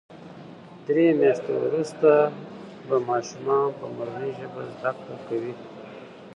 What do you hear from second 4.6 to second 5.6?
زده کړه کوي.